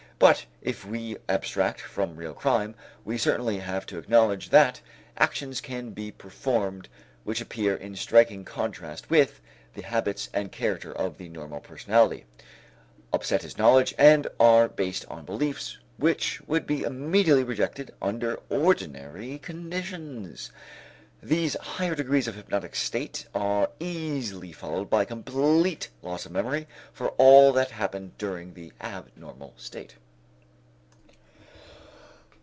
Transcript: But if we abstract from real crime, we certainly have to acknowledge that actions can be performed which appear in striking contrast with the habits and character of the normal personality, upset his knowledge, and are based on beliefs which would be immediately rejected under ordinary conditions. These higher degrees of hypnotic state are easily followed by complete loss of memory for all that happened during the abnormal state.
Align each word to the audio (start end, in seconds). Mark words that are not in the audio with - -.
But 0.19 0.45
if 0.61 0.85
we 0.85 1.17
abstract 1.27 1.81
from 1.81 2.15
real 2.15 2.35
crime, 2.35 2.75
we 3.03 3.17
certainly 3.17 3.57
have 3.57 3.87
to 3.87 3.97
acknowledge 3.97 4.49
that 4.49 4.79
actions 5.17 5.59
can 5.61 5.93
be 5.93 6.11
performed 6.11 6.89
which 7.23 7.41
appear 7.41 7.75
in 7.75 7.95
striking 7.95 8.45
contrast 8.45 9.09
with 9.09 9.41
the 9.73 9.81
habits 9.81 10.29
and 10.31 10.51
character 10.51 10.93
of 10.93 11.17
the 11.17 11.27
normal 11.27 11.59
personality, 11.59 12.25
upset 13.11 13.41
his 13.41 13.57
knowledge, 13.57 13.95
and 13.97 14.27
are 14.39 14.67
based 14.69 15.07
on 15.07 15.25
beliefs 15.25 15.79
which 15.97 16.39
would 16.41 16.67
be 16.67 16.83
immediately 16.83 17.43
rejected 17.43 17.91
under 17.99 18.39
ordinary 18.47 19.39
conditions. 19.39 20.51
These 21.23 21.57
higher 21.59 21.95
degrees 21.95 22.27
of 22.27 22.35
hypnotic 22.35 22.75
state 22.75 23.25
are 23.33 23.71
easily 23.79 24.51
followed 24.51 24.87
by 24.87 25.03
complete 25.03 25.89
loss 26.03 26.27
of 26.27 26.31
memory 26.31 26.67
for 26.93 27.09
all 27.17 27.51
that 27.53 27.71
happened 27.71 28.19
during 28.19 28.53
the 28.53 28.71
abnormal 28.79 29.55
state. 29.57 29.95